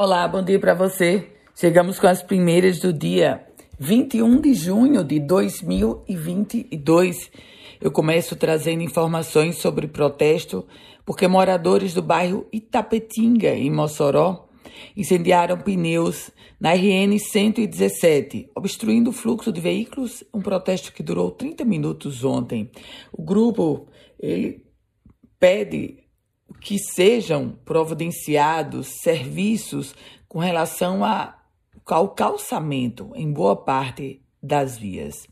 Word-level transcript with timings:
Olá, 0.00 0.28
bom 0.28 0.44
dia 0.44 0.60
para 0.60 0.74
você. 0.74 1.26
Chegamos 1.56 1.98
com 1.98 2.06
as 2.06 2.22
primeiras 2.22 2.78
do 2.78 2.92
dia 2.92 3.44
21 3.80 4.40
de 4.40 4.54
junho 4.54 5.02
de 5.02 5.18
2022. 5.18 7.28
Eu 7.80 7.90
começo 7.90 8.36
trazendo 8.36 8.84
informações 8.84 9.58
sobre 9.58 9.88
protesto 9.88 10.64
porque 11.04 11.26
moradores 11.26 11.94
do 11.94 12.00
bairro 12.00 12.46
Itapetinga, 12.52 13.56
em 13.56 13.72
Mossoró, 13.72 14.48
incendiaram 14.96 15.58
pneus 15.58 16.30
na 16.60 16.74
RN 16.74 17.18
117, 17.18 18.52
obstruindo 18.54 19.10
o 19.10 19.12
fluxo 19.12 19.50
de 19.50 19.60
veículos, 19.60 20.22
um 20.32 20.40
protesto 20.40 20.92
que 20.92 21.02
durou 21.02 21.32
30 21.32 21.64
minutos 21.64 22.22
ontem. 22.22 22.70
O 23.12 23.24
grupo 23.24 23.88
ele 24.20 24.64
pede 25.40 26.07
que 26.60 26.78
sejam 26.78 27.56
providenciados 27.64 28.88
serviços 29.02 29.94
com 30.28 30.38
relação 30.38 31.04
a, 31.04 31.38
ao 31.86 32.08
calçamento 32.08 33.10
em 33.14 33.32
boa 33.32 33.56
parte 33.56 34.20
das 34.42 34.76
vias. 34.78 35.26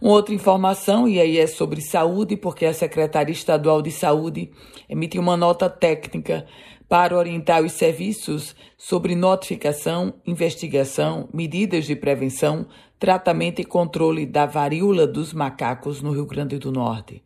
Uma 0.00 0.12
outra 0.12 0.34
informação, 0.34 1.08
e 1.08 1.20
aí 1.20 1.38
é 1.38 1.46
sobre 1.46 1.80
saúde, 1.80 2.36
porque 2.36 2.66
a 2.66 2.74
Secretaria 2.74 3.32
Estadual 3.32 3.80
de 3.80 3.90
Saúde 3.90 4.50
emitiu 4.88 5.22
uma 5.22 5.36
nota 5.36 5.68
técnica 5.70 6.46
para 6.88 7.16
orientar 7.16 7.64
os 7.64 7.72
serviços 7.72 8.54
sobre 8.76 9.16
notificação, 9.16 10.14
investigação, 10.24 11.28
medidas 11.32 11.84
de 11.86 11.96
prevenção, 11.96 12.66
tratamento 12.98 13.60
e 13.60 13.64
controle 13.64 14.24
da 14.24 14.46
varíola 14.46 15.06
dos 15.06 15.32
macacos 15.32 16.00
no 16.00 16.12
Rio 16.12 16.26
Grande 16.26 16.58
do 16.58 16.70
Norte. 16.70 17.22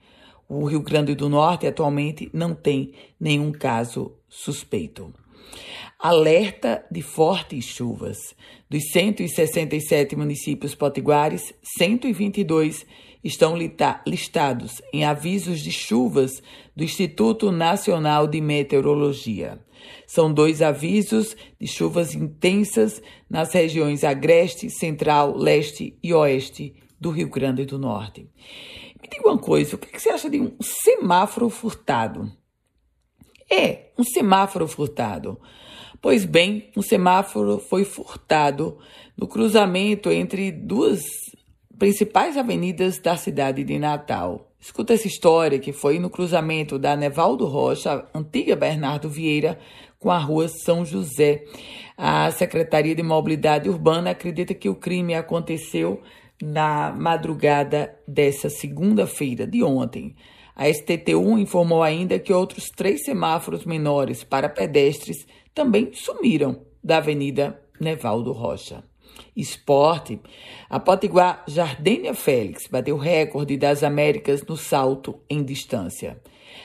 O 0.52 0.64
Rio 0.64 0.80
Grande 0.80 1.14
do 1.14 1.28
Norte 1.28 1.64
atualmente 1.64 2.28
não 2.32 2.56
tem 2.56 2.92
nenhum 3.20 3.52
caso 3.52 4.16
suspeito. 4.28 5.14
Alerta 5.96 6.84
de 6.90 7.02
fortes 7.02 7.66
chuvas. 7.66 8.34
Dos 8.68 8.90
167 8.90 10.16
municípios 10.16 10.74
potiguares, 10.74 11.54
122 11.78 12.84
estão 13.22 13.54
listados 14.04 14.82
em 14.92 15.04
avisos 15.04 15.60
de 15.60 15.70
chuvas 15.70 16.42
do 16.74 16.82
Instituto 16.82 17.52
Nacional 17.52 18.26
de 18.26 18.40
Meteorologia. 18.40 19.60
São 20.04 20.34
dois 20.34 20.60
avisos 20.60 21.36
de 21.60 21.68
chuvas 21.68 22.12
intensas 22.12 23.00
nas 23.30 23.52
regiões 23.52 24.02
agreste, 24.02 24.68
central, 24.68 25.36
leste 25.36 25.96
e 26.02 26.12
oeste 26.12 26.74
do 27.00 27.10
Rio 27.10 27.30
Grande 27.30 27.64
do 27.64 27.78
Norte. 27.78 28.26
Diga 29.10 29.28
uma 29.28 29.38
coisa, 29.38 29.76
o 29.76 29.78
que 29.78 30.00
você 30.00 30.10
acha 30.10 30.30
de 30.30 30.40
um 30.40 30.54
semáforo 30.60 31.50
furtado? 31.50 32.30
É, 33.50 33.90
um 33.98 34.04
semáforo 34.04 34.68
furtado. 34.68 35.40
Pois 36.00 36.24
bem, 36.24 36.70
um 36.76 36.82
semáforo 36.82 37.58
foi 37.58 37.84
furtado 37.84 38.78
no 39.16 39.26
cruzamento 39.26 40.10
entre 40.10 40.52
duas 40.52 41.02
principais 41.78 42.36
avenidas 42.36 42.98
da 42.98 43.16
cidade 43.16 43.64
de 43.64 43.78
Natal. 43.78 44.52
Escuta 44.60 44.94
essa 44.94 45.08
história 45.08 45.58
que 45.58 45.72
foi 45.72 45.98
no 45.98 46.10
cruzamento 46.10 46.78
da 46.78 46.94
Nevaldo 46.94 47.46
Rocha, 47.46 48.06
antiga 48.14 48.54
Bernardo 48.54 49.08
Vieira, 49.08 49.58
com 49.98 50.10
a 50.10 50.18
rua 50.18 50.48
São 50.48 50.84
José. 50.84 51.44
A 51.96 52.30
Secretaria 52.30 52.94
de 52.94 53.02
Mobilidade 53.02 53.68
Urbana 53.68 54.10
acredita 54.10 54.54
que 54.54 54.68
o 54.68 54.74
crime 54.74 55.14
aconteceu 55.14 56.00
na 56.42 56.92
madrugada 56.92 57.94
dessa 58.06 58.48
segunda-feira 58.48 59.46
de 59.46 59.62
ontem. 59.62 60.14
A 60.56 60.66
STT1 60.66 61.40
informou 61.40 61.82
ainda 61.82 62.18
que 62.18 62.32
outros 62.32 62.70
três 62.70 63.04
semáforos 63.04 63.64
menores 63.64 64.24
para 64.24 64.48
pedestres 64.48 65.26
também 65.54 65.90
sumiram 65.92 66.62
da 66.82 66.98
Avenida 66.98 67.60
Nevaldo 67.80 68.32
Rocha. 68.32 68.84
Esporte. 69.36 70.20
A 70.68 70.78
Potiguar 70.78 71.44
Jardênia 71.46 72.14
Félix 72.14 72.66
bateu 72.66 72.96
recorde 72.96 73.56
das 73.56 73.82
Américas 73.82 74.44
no 74.46 74.56
salto 74.56 75.20
em 75.28 75.42
distância. 75.42 76.20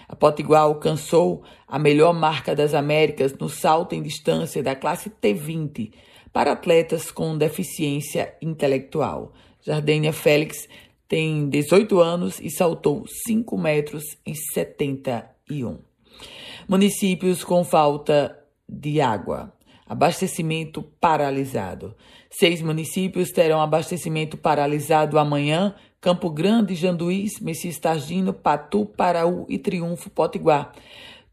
A 0.07 0.15
Potiguar 0.15 0.63
alcançou 0.63 1.43
a 1.67 1.79
melhor 1.79 2.13
marca 2.13 2.55
das 2.55 2.73
Américas 2.73 3.33
no 3.37 3.49
salto 3.49 3.93
em 3.93 4.01
distância 4.01 4.61
da 4.61 4.75
classe 4.75 5.09
T20 5.09 5.91
para 6.31 6.51
atletas 6.51 7.11
com 7.11 7.37
deficiência 7.37 8.35
intelectual. 8.41 9.31
Jardênia 9.65 10.13
Félix 10.13 10.67
tem 11.07 11.49
18 11.49 11.99
anos 11.99 12.39
e 12.39 12.49
saltou 12.51 13.05
5 13.27 13.57
metros 13.57 14.03
e 14.25 14.35
71. 14.35 15.79
Municípios 16.67 17.43
com 17.43 17.63
falta 17.63 18.37
de 18.67 19.01
água. 19.01 19.51
Abastecimento 19.87 20.81
paralisado. 20.99 21.95
Seis 22.29 22.61
municípios 22.61 23.31
terão 23.31 23.61
abastecimento 23.61 24.35
paralisado 24.35 25.19
amanhã: 25.19 25.75
Campo 26.01 26.29
Grande, 26.29 26.73
Janduís, 26.73 27.39
Messias 27.39 27.77
Targino, 27.77 28.33
Patu, 28.33 28.85
Paraú 28.85 29.45
e 29.47 29.59
Triunfo 29.59 30.09
Potiguar 30.09 30.73